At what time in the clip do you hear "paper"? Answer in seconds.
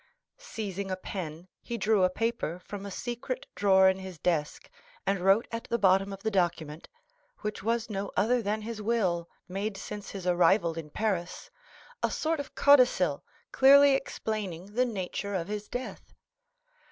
2.09-2.57